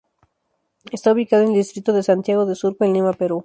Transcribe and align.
Está 0.91 1.11
ubicado 1.11 1.43
en 1.43 1.49
el 1.49 1.55
distrito 1.57 1.93
de 1.93 2.01
Santiago 2.01 2.47
de 2.47 2.55
Surco, 2.55 2.83
en 2.85 2.93
Lima, 2.93 3.13
Perú. 3.13 3.39